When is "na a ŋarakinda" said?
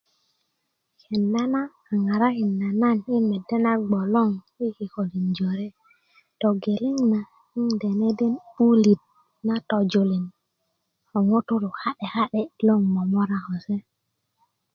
1.53-2.67